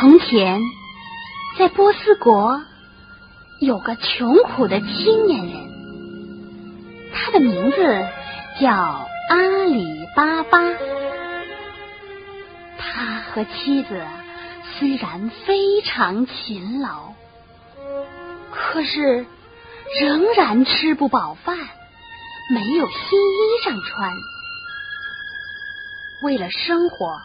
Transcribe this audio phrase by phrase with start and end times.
[0.00, 0.60] 从前，
[1.58, 2.62] 在波斯国
[3.58, 5.68] 有个穷苦的青年人，
[7.12, 8.06] 他的名字
[8.60, 10.60] 叫阿里巴巴。
[12.78, 14.00] 他和妻子
[14.78, 17.12] 虽然非常勤劳，
[18.52, 19.26] 可是
[20.00, 21.56] 仍然吃不饱饭，
[22.50, 24.12] 没有新衣裳穿。
[26.22, 27.20] 为了生活。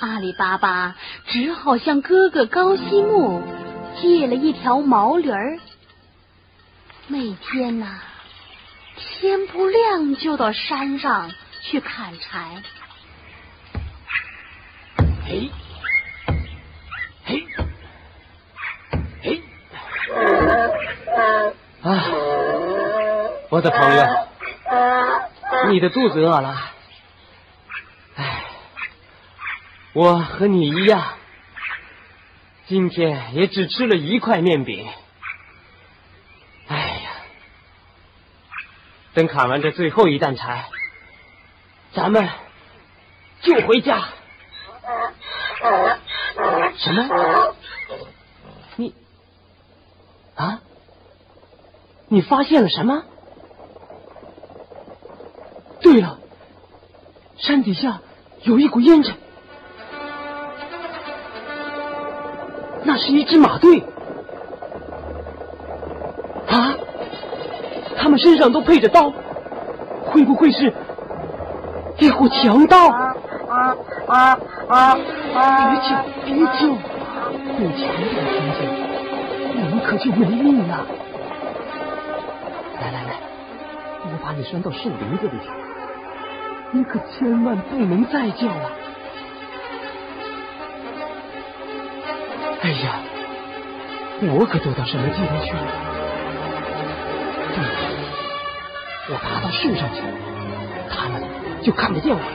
[0.00, 0.94] 阿里巴巴
[1.26, 3.42] 只好向哥哥高西木
[4.00, 5.58] 借了一条毛驴儿，
[7.08, 7.98] 每天呐，
[8.94, 11.32] 天不亮就到山上
[11.62, 12.62] 去砍柴。
[15.26, 15.50] 哎，
[17.24, 17.44] 嘿，
[19.20, 19.42] 嘿！
[21.88, 22.04] 啊，
[23.48, 24.04] 我的朋友，
[25.70, 26.70] 你的肚子饿了。
[28.14, 28.44] 哎
[29.94, 31.14] 我和你一样，
[32.66, 34.86] 今天也只吃了一块面饼。
[36.66, 37.10] 哎呀，
[39.14, 40.66] 等砍完这最后一担柴，
[41.94, 42.28] 咱们
[43.40, 44.08] 就回家。
[46.76, 47.54] 什么？
[48.76, 48.94] 你
[50.36, 50.60] 啊？
[52.08, 53.02] 你发现了什么？
[55.80, 56.18] 对了，
[57.36, 58.00] 山底下
[58.42, 59.14] 有一股烟尘。
[62.84, 63.82] 那是一支马队
[66.48, 66.74] 啊！
[67.96, 69.12] 他们身上都配着刀，
[70.06, 70.72] 会不会是
[71.98, 72.88] 一伙强盗？
[72.88, 73.14] 啊？
[74.06, 74.38] 啊？
[74.68, 74.96] 啊
[75.70, 76.66] 别叫，别叫！
[77.58, 78.58] 有强盗听见，
[79.54, 80.86] 我们可就没命了。
[84.18, 85.48] 把你拴到树林子里去，
[86.72, 88.70] 你可千万不能再叫了。
[92.60, 93.00] 哎呀，
[94.22, 95.58] 我可躲到什么地方去了？
[97.54, 97.58] 对，
[99.10, 100.02] 我爬到树上去，
[100.90, 101.22] 他们
[101.62, 102.26] 就看不见我了。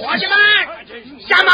[0.00, 0.34] 伙计们，
[1.20, 1.50] 下马！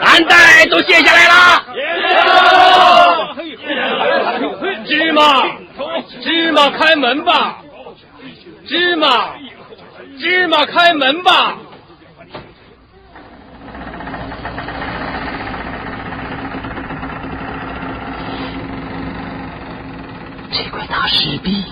[0.00, 1.32] 蓝带都卸下来了。
[4.86, 5.22] 芝麻，
[6.22, 7.62] 芝麻开门吧！
[8.66, 9.34] 芝麻，
[10.18, 11.58] 芝麻开门吧！
[20.50, 21.64] 这块大石壁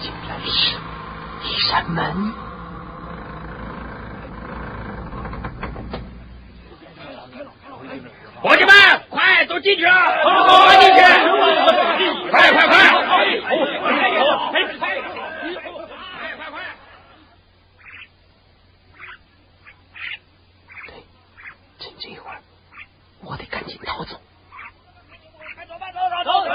[0.00, 0.76] 竟然是
[1.44, 2.47] 一扇门。
[8.40, 8.72] 伙计们，
[9.10, 10.06] 快都进去啊！
[10.22, 11.00] 快进去！
[12.30, 12.76] 快快快！
[20.86, 20.92] 对，
[21.80, 22.38] 趁这会儿，
[23.22, 24.14] 我得赶紧逃走。
[25.68, 26.54] 走吧，走走走走！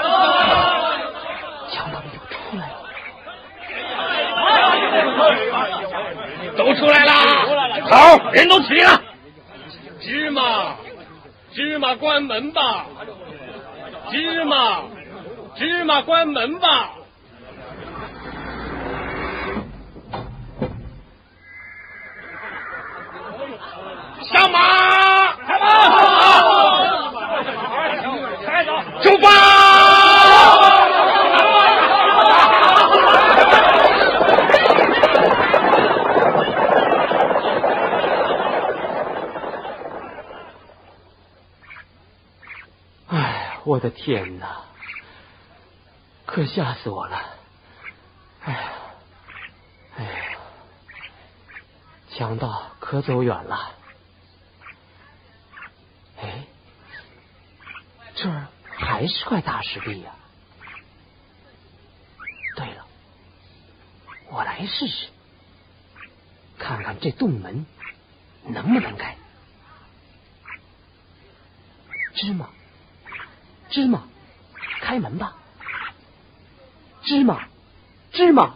[1.70, 2.74] 强盗们又出来了，
[6.56, 7.12] 都出来了！
[7.90, 9.02] 好，人都齐了。
[10.00, 10.76] 芝麻。
[11.52, 12.86] 芝麻关门吧，
[14.10, 14.82] 芝麻，
[15.56, 16.90] 芝麻关门吧。
[24.32, 24.58] 上马，
[25.46, 25.66] 开马，
[29.00, 29.43] 出发。
[43.94, 44.62] 天哪！
[46.26, 47.36] 可吓死我了！
[48.42, 48.72] 哎呀，
[49.96, 50.38] 哎呀，
[52.10, 53.74] 强盗可走远了。
[56.18, 56.44] 哎，
[58.14, 60.14] 这儿还是块大石壁呀。
[62.56, 62.86] 对了，
[64.28, 65.08] 我来试试，
[66.58, 67.64] 看看这洞门
[68.44, 69.16] 能不能开。
[72.14, 72.48] 芝麻。
[73.74, 74.04] 芝麻
[74.82, 75.34] 开门吧。
[77.02, 77.48] 芝麻
[78.12, 78.54] 芝麻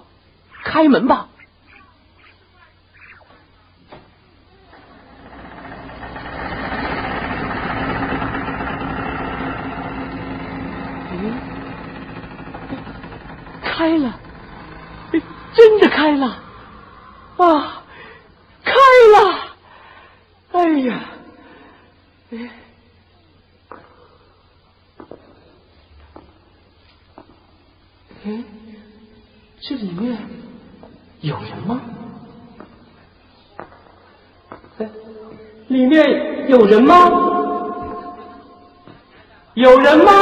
[0.63, 1.29] 开门吧。
[13.65, 14.21] 开了
[15.53, 16.27] 真的开了。
[17.39, 17.83] 啊
[18.63, 19.57] 开了。
[20.53, 21.01] 哎呀
[22.31, 22.68] 哎。
[29.69, 30.19] 这里面
[31.21, 31.83] 有人吗？
[34.79, 34.89] 哎，
[35.67, 36.95] 里面有人吗？
[39.53, 40.13] 有人吗？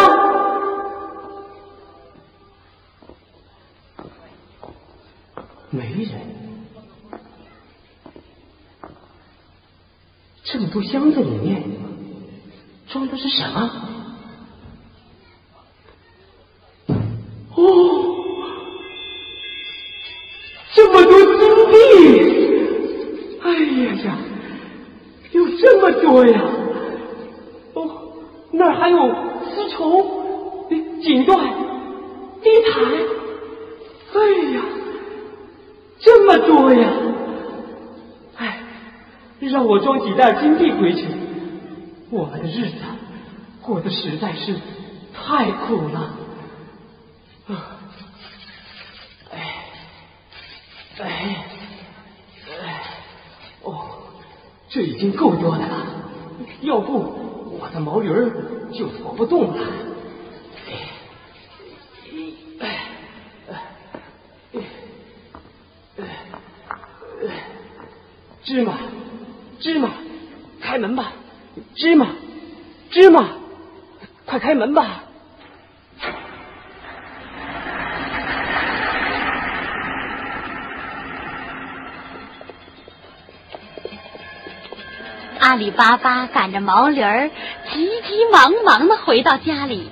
[5.70, 6.20] 没人。
[10.42, 11.62] 这么多箱子里面
[12.88, 13.95] 装的是什么？
[40.16, 41.06] 让我装几袋金币回去，
[42.10, 42.76] 我们的日子
[43.60, 44.58] 过得实在是
[45.12, 46.16] 太苦了。
[49.30, 49.38] 哎，
[50.98, 51.46] 哎，
[52.62, 52.82] 哎，
[53.62, 53.88] 哦，
[54.68, 55.86] 这已经够多的了，
[56.62, 58.30] 要不我的毛驴儿
[58.72, 59.66] 就驮不动了。
[60.66, 60.72] 哎，
[62.60, 62.78] 哎，
[65.98, 67.44] 哎，
[68.42, 68.78] 芝麻，
[69.60, 69.90] 芝麻，
[70.76, 71.10] 开门吧！
[71.74, 72.08] 芝麻，
[72.90, 73.28] 芝麻，
[74.26, 75.04] 快开门吧！
[85.40, 87.30] 阿里巴巴赶着毛驴儿，
[87.72, 89.90] 急急忙忙的回到家里。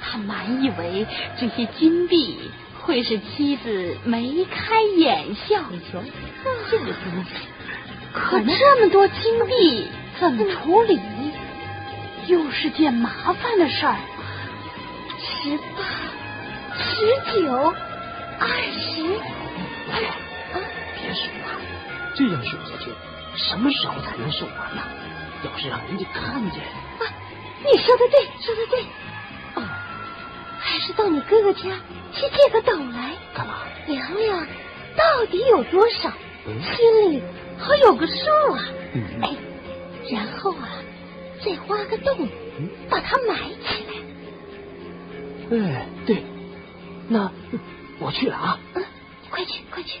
[0.00, 1.06] 他满以为
[1.38, 2.50] 这些金币
[2.80, 5.60] 会使妻子眉开眼笑。
[5.70, 6.02] 你瞧，
[6.70, 6.94] 这个多，
[8.12, 11.00] 可这么多金币怎么处理？
[12.26, 13.96] 又是件麻烦的事儿。
[15.18, 15.82] 十八、
[16.76, 17.74] 十九、
[18.38, 19.02] 二十，
[19.92, 20.14] 哎呀，
[20.94, 21.60] 别数了，
[22.14, 22.90] 这样数下去，
[23.36, 24.82] 什么时候才能数完呢？
[25.44, 27.02] 要是让人家看见，啊，
[27.64, 28.82] 你说的对，说的对。
[29.54, 29.62] 哦，
[30.60, 31.62] 还是到你哥哥家
[32.12, 33.54] 去借个斗来，干嘛？
[33.86, 34.46] 量量
[34.96, 36.12] 到底有多少，
[36.46, 37.22] 嗯心里
[37.60, 38.12] 好有个数
[38.52, 38.64] 啊。
[38.94, 39.36] 嗯哎，
[40.10, 40.68] 然后啊，
[41.44, 42.28] 再挖个洞，
[42.58, 45.58] 嗯把它埋起来。
[45.58, 46.22] 哎，对，
[47.08, 47.30] 那
[47.98, 48.58] 我去了啊。
[48.74, 48.84] 嗯，
[49.30, 50.00] 快去，快去。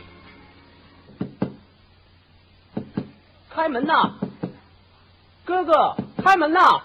[3.50, 4.14] 开门呐，
[5.44, 6.82] 哥哥，开门呐！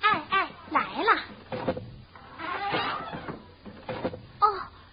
[0.00, 1.22] 哎哎，来了。
[4.40, 4.46] 哦，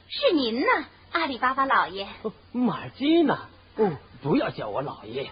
[0.07, 0.67] 是您呢，
[1.13, 2.07] 阿里巴巴老爷。
[2.21, 3.39] 哦马尔基呢？
[3.77, 3.91] 哦，
[4.23, 5.29] 不要叫我老爷，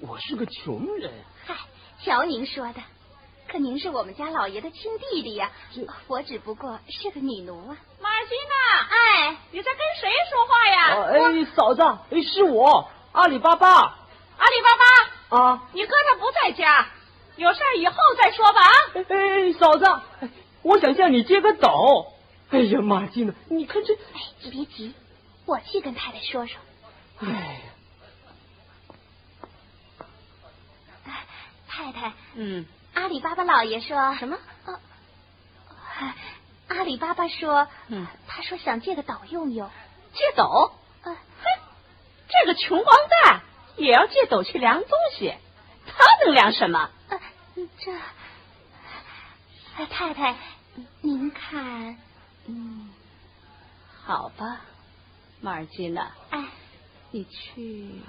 [0.00, 1.12] 我是个穷人。
[1.44, 1.54] 嗨，
[2.02, 2.80] 瞧您说的，
[3.46, 7.76] 可您是我们家老爷的亲弟弟呀这，我只不过是个女奴啊。
[8.00, 10.94] 马尔基娜，哎，你在跟谁说话呀？
[10.96, 15.68] 哦哎，嫂子，哎，是我，阿里巴巴阿里巴巴，啊。
[15.74, 16.88] 你哥他不在家，
[17.36, 18.62] 有事儿以后再说吧。
[18.62, 19.84] 啊，哎哎，嫂子，
[20.20, 20.30] 哎
[20.62, 22.14] 我想向你借个斗。
[22.48, 23.34] 哎呀，马金娜？
[23.50, 24.94] 你看这，哎，别急，
[25.44, 26.58] 我去跟太太说说。
[27.18, 27.60] 哎呀，
[31.06, 31.26] 哎
[31.70, 34.36] 太太，嗯，阿里巴巴老爷说什么？
[34.66, 34.80] 呃
[36.00, 36.14] 哎
[36.68, 39.70] 阿里巴巴说，嗯他说想借个斗用用。
[40.12, 40.72] 借斗？
[41.02, 41.18] 呃，哼，
[42.28, 43.42] 这个穷光蛋
[43.76, 45.32] 也要借斗去量东西，
[45.86, 46.90] 他能量什么？
[47.08, 47.20] 呃，
[47.78, 47.92] 这，
[49.76, 50.34] 哎，太太，
[51.00, 51.96] 您看，
[52.46, 52.90] 嗯，
[54.04, 54.62] 好吧，
[55.40, 56.44] 马尔基娜，哎，
[57.12, 58.02] 你去，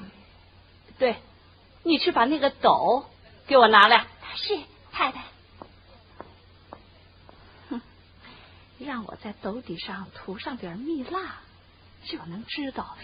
[0.97, 1.17] 对，
[1.83, 3.05] 你去把那个斗
[3.47, 4.05] 给我拿来。
[4.35, 4.57] 是
[4.93, 5.25] 太太，
[7.69, 7.81] 哼
[8.79, 11.39] 让我在斗底上涂上点蜜蜡，
[12.05, 12.95] 就能知道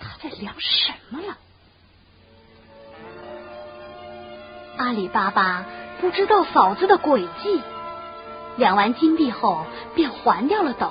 [0.00, 1.36] 他在量什么了。
[4.78, 5.66] 阿里巴巴
[6.00, 7.60] 不知道嫂子的诡计，
[8.56, 10.90] 量完金币后便还掉了斗，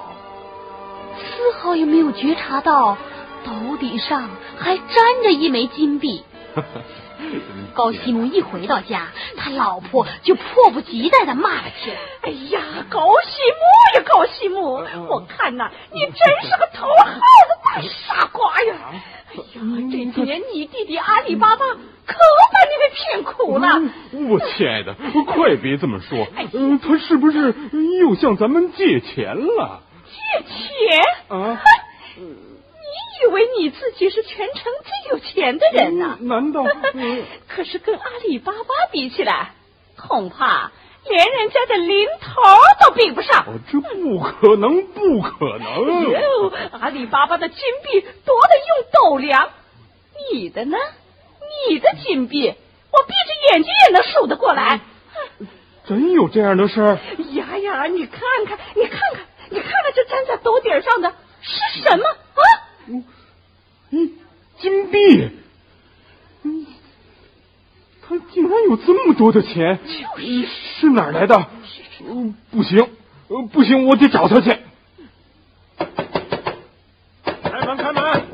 [1.18, 2.98] 丝毫也没有觉察到
[3.44, 4.30] 斗底上
[4.60, 4.88] 还粘
[5.24, 6.24] 着一枚金币。
[7.74, 11.98] 高西木一回到家，他老婆就迫不及待的骂了起来。
[12.24, 16.12] 哎呀，高西木呀，高西木，我看呐，你真
[16.44, 18.76] 是个头号的大傻瓜呀！
[19.32, 19.42] 哎呀，
[19.92, 22.18] 这几年你弟弟阿里巴巴可
[22.52, 23.82] 把你给骗苦了。
[24.30, 24.94] 我亲爱的，
[25.26, 26.28] 快别这么说。
[26.54, 27.56] 嗯，他是不是
[28.00, 29.82] 又向咱们借钱了？
[30.06, 31.00] 借钱？
[31.30, 31.62] 啊？
[33.22, 36.18] 你以为你自己是全城最有钱的人呢。
[36.22, 36.64] 难道？
[37.48, 39.52] 可是跟阿里巴巴比起来，
[39.96, 40.72] 恐怕
[41.08, 42.42] 连人家的零头
[42.84, 43.46] 都比不上。
[43.46, 46.10] 哦，这不可能，不可能！
[46.10, 49.50] 哟，阿里巴巴的金币多得用斗量，
[50.34, 50.78] 你的呢？
[51.70, 54.80] 你的金币，我闭着眼睛也能数得过来。
[55.86, 57.00] 真有这样的事儿？
[57.34, 62.42] 呀呀，你看看，你看看，你看看这粘在斗底上的是什么啊？
[62.88, 63.04] 嗯，
[64.60, 65.30] 金币。
[66.44, 66.66] 嗯，
[68.02, 71.50] 他竟然有这么多的钱，就是是哪儿来的？
[72.04, 72.90] 嗯，不行，
[73.28, 74.58] 呃，不行，我得找他去。
[77.44, 78.28] 开门，开门，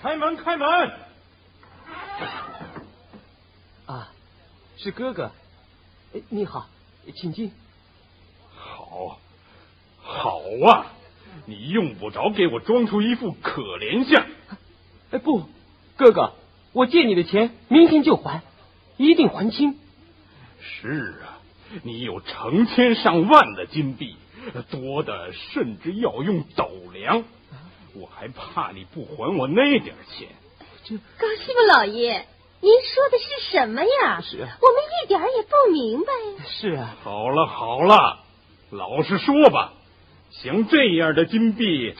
[0.00, 0.90] 开门，开门！
[3.86, 4.08] 啊，
[4.76, 5.30] 是哥哥。
[6.14, 6.66] 哎，你好，
[7.14, 7.50] 请进。
[8.54, 9.18] 好，
[10.02, 10.86] 好啊！
[11.46, 14.26] 你用不着给我装出一副可怜相。
[15.12, 15.44] 哎，不，
[15.96, 16.32] 哥哥，
[16.72, 18.42] 我借你的钱明天就还，
[18.96, 19.78] 一定还清。
[20.60, 21.38] 是啊，
[21.84, 24.16] 你有成千上万的金币，
[24.70, 27.24] 多的甚至要用斗量，
[27.94, 30.28] 我还怕你不还我那点钱。
[30.84, 32.26] 这高西木老爷，
[32.60, 34.20] 您说的是什么呀？
[34.20, 36.44] 是啊我们一点也不明白。
[36.48, 38.18] 是啊，好了好了，
[38.70, 39.72] 老实说吧，
[40.30, 41.94] 像这样的金币，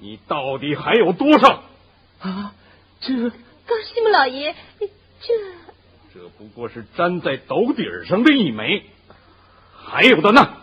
[0.00, 1.62] 你到底还有多少？
[2.20, 2.54] 啊，
[3.00, 4.54] 这高西木老爷，
[5.20, 5.36] 这
[6.12, 8.84] 这不过是粘在斗底儿上的一枚，
[9.76, 10.54] 还有的呢。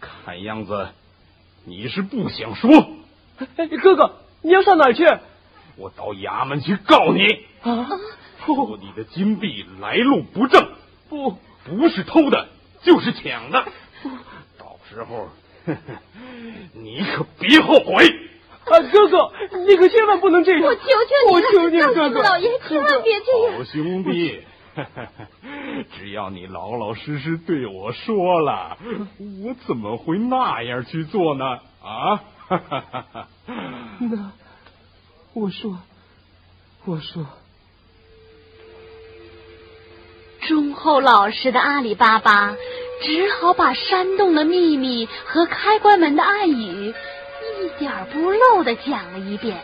[0.00, 0.88] 看样子
[1.64, 2.70] 你是不想说，
[3.56, 5.04] 哎，哥哥，你要上哪儿去？
[5.76, 7.24] 我到衙门去告你，
[7.62, 7.88] 啊，
[8.44, 10.72] 说你的金币来路不正，
[11.08, 12.48] 不，不是偷的，
[12.82, 13.66] 就是抢的。
[14.88, 15.28] 到时候，
[15.66, 15.76] 呵 呵
[16.72, 18.06] 你可别后悔。
[18.64, 19.32] 啊，哥哥，
[19.66, 20.62] 你可千万不能这样！
[20.62, 20.88] 我求求
[21.30, 23.56] 你了，我求你了，高哥哥，老爷，千万别这样。
[23.56, 24.42] 好兄弟，
[25.96, 28.76] 只要你老老实实对我说了，
[29.42, 31.44] 我怎么会那样去做呢？
[31.82, 32.22] 啊！
[34.00, 34.32] 那
[35.32, 35.78] 我说，
[36.84, 37.26] 我说，
[40.46, 42.54] 忠厚老实的阿里巴巴
[43.00, 46.94] 只好把山洞的秘密和开关门的暗语
[47.60, 49.58] 一点不漏的讲了一遍。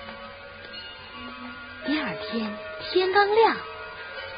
[1.86, 2.50] 第二天
[2.90, 3.56] 天刚亮，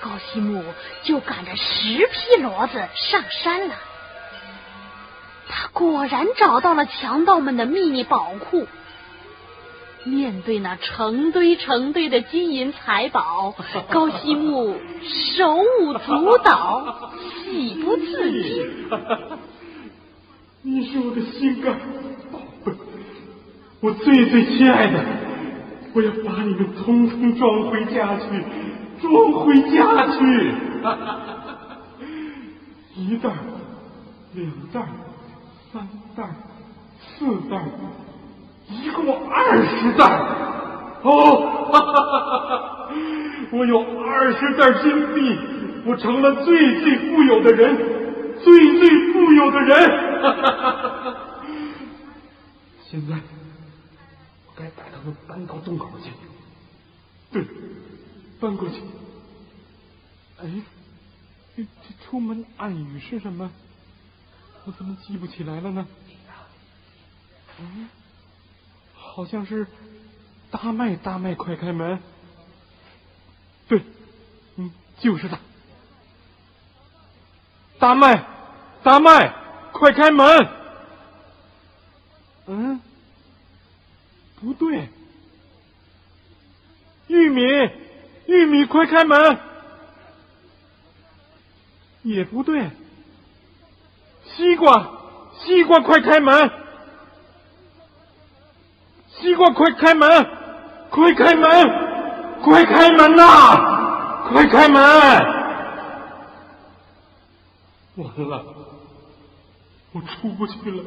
[0.01, 0.65] 高西木
[1.05, 3.75] 就赶着十匹骡子上山了。
[5.49, 8.67] 他果然找到了强盗们的秘密宝库。
[10.07, 13.55] 面对那成堆成堆的金银财宝，
[13.91, 14.77] 高西木
[15.37, 17.11] 手舞足蹈，
[17.45, 18.71] 喜不自禁。
[20.63, 21.75] 你是我的心肝
[22.33, 22.73] 宝贝，
[23.81, 25.05] 我最最亲爱的，
[25.93, 28.25] 我要把你们通通装回家去，
[29.01, 30.55] 装回家去。
[32.97, 33.31] 一袋，
[34.35, 34.89] 两袋，
[35.73, 35.87] 三
[36.17, 36.25] 袋，
[37.19, 37.69] 四袋儿，
[38.69, 40.05] 一共二十袋。
[41.03, 42.89] 哦，哈哈哈哈
[43.53, 45.39] 我有二十袋金币，
[45.87, 47.77] 我成了最最富有的人，
[48.43, 49.79] 最最富有的人。
[52.83, 53.15] 现在
[54.47, 56.11] 我该把他们搬到洞口去。
[57.33, 57.45] 对，
[58.41, 58.81] 搬过去。
[60.43, 60.51] 哎，
[61.57, 63.51] 这这出门暗语是什么？
[64.65, 65.87] 我怎么记不起来了呢？
[67.61, 67.89] 嗯，
[69.17, 69.67] 好像是
[70.51, 71.99] 大麦大麦快开门。
[73.67, 73.81] 对，
[74.57, 75.39] 嗯，就是他。
[77.79, 78.27] 大麦，
[78.83, 79.35] 大麦，
[79.73, 80.49] 快开门！
[82.47, 82.79] 嗯，
[84.39, 84.91] 不对。
[87.07, 87.41] 玉米，
[88.27, 89.39] 玉米，快开门！
[92.03, 92.71] 也不对。
[94.27, 94.91] 西瓜，
[95.39, 96.66] 西瓜，快开门！
[99.21, 100.09] 西瓜，快开门！
[100.91, 101.51] 快开门！
[102.43, 103.25] 快开门呐！
[104.29, 104.83] 快开门！
[107.97, 108.45] 完了，
[109.93, 110.83] 我出不去了。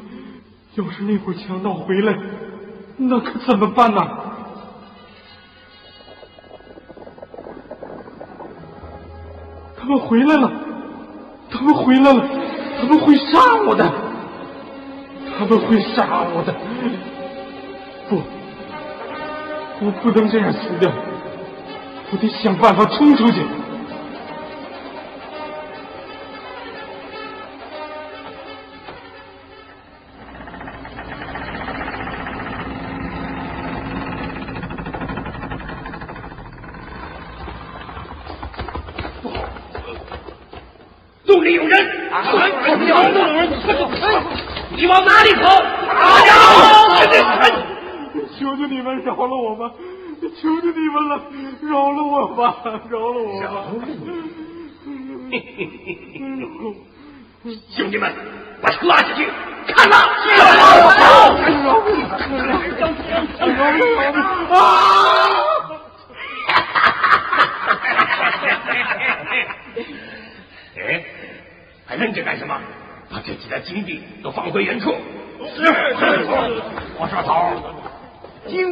[0.75, 2.15] 要是那会儿强盗回来，
[2.97, 4.07] 那可怎么办呢？
[9.75, 10.51] 他们回来了，
[11.49, 12.23] 他们回来了，
[12.79, 13.91] 他们会杀我的，
[15.37, 16.53] 他们会杀我的。
[18.09, 18.19] 不
[19.81, 20.91] 我不能这样死掉
[22.11, 23.39] 我得想办法冲出去。
[39.21, 39.35] 不好
[41.27, 41.87] 洞里有人
[42.31, 42.39] 洞
[42.79, 43.49] 里有人
[44.75, 45.79] 你往哪里跑
[48.37, 49.71] 求求你们饶了我吧！
[50.21, 51.21] 求求你们了，
[51.61, 52.55] 饶了我吧！
[52.89, 53.65] 饶了我吧！
[57.69, 58.11] 兄弟们，
[58.61, 59.27] 把他拉下去，
[59.67, 59.95] 看呐！
[64.51, 64.57] 啊！
[70.75, 71.03] 哎，
[71.85, 72.59] 还愣着干什么？
[73.11, 74.93] 把这几袋金币都放回原处。
[75.55, 75.63] 是，
[76.99, 77.88] 我说头，金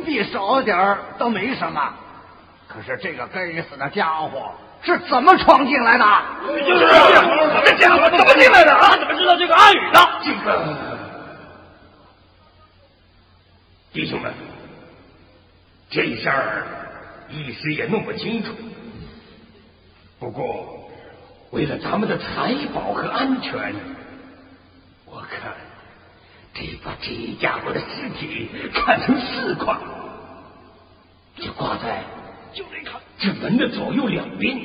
[0.07, 1.93] 币少点儿倒没什么，
[2.67, 6.05] 可是这个该死的家伙是怎么闯进来的？
[6.65, 6.87] 就是
[7.65, 8.95] 这家伙怎么进来的啊？
[8.97, 10.09] 怎么知道这个暗语的？
[10.23, 10.77] 这个，
[13.91, 14.33] 弟兄们，
[15.89, 16.65] 这事儿
[17.29, 18.53] 一时也弄不清楚。
[20.19, 20.89] 不过，
[21.51, 23.75] 为了咱们的财宝和安全，
[25.05, 25.51] 我看
[26.53, 29.75] 得把这家伙的尸体砍成四块，
[31.41, 32.03] 就挂在
[32.53, 32.63] 就
[33.19, 34.57] 这门的左右两边。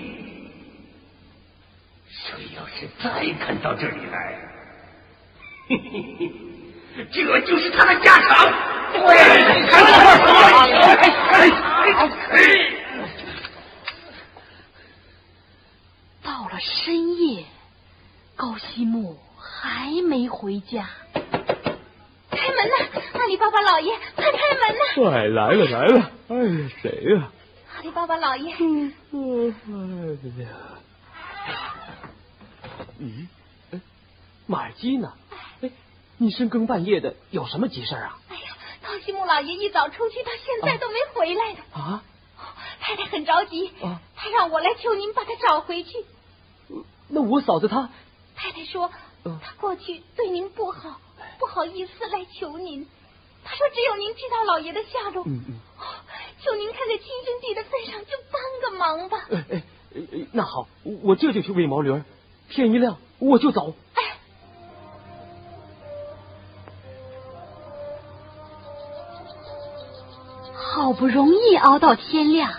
[2.08, 4.38] 谁要是再看到这里来，
[7.10, 8.52] 这就是他的下场。
[8.92, 9.00] 对，
[16.22, 17.44] 到了深夜，
[18.36, 20.88] 高西木还没回家。
[23.32, 24.84] 阿里巴巴老爷，快开门呐！
[24.94, 26.10] 快来了来了！
[26.28, 27.32] 哎呀，谁呀？
[27.76, 28.54] 阿里巴巴老爷。
[28.60, 30.48] 嗯嗯，哎呀。
[32.98, 33.28] 嗯，
[33.70, 33.80] 哎，
[34.46, 35.14] 马尔基呢？
[35.62, 35.70] 哎，
[36.18, 38.18] 你深更半夜的有什么急事啊？
[38.28, 41.58] 哎呀，高西木老爷一早出去，到现在都没回来呢。
[41.72, 42.04] 啊？
[42.80, 43.72] 太太很着急，
[44.14, 46.04] 他让我来求您把他找回去。
[47.08, 47.88] 那我嫂子她……
[48.36, 48.90] 太太说，
[49.24, 51.00] 她过去对您不好，
[51.38, 52.86] 不好意思来求您。
[53.44, 55.24] 她说，只有您知道老爷的下落。
[55.26, 55.60] 嗯嗯。
[56.44, 59.18] 求您看在亲兄弟的份上，就帮个忙吧。
[59.30, 59.62] 哎哎
[59.94, 60.66] 哎，那好，
[61.02, 62.04] 我这就去喂毛驴儿，
[62.48, 63.74] 天一亮我就走。
[63.94, 64.02] 哎。
[70.54, 72.50] 好不容易熬到天亮，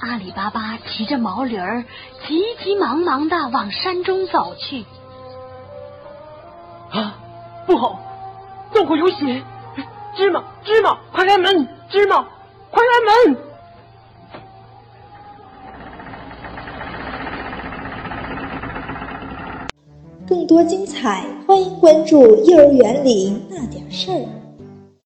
[0.00, 1.84] 阿里巴巴骑着毛驴儿，
[2.26, 4.84] 急急忙忙的往山中走去。
[6.90, 7.14] 啊，
[7.66, 8.00] 不好，
[8.72, 9.44] 洞口有血！
[10.18, 11.68] 芝麻，芝麻，快开门！
[11.88, 12.26] 芝麻，
[12.72, 12.88] 快开
[13.30, 13.36] 门！
[20.26, 24.37] 更多精彩，欢迎关注幼儿园里那点事儿。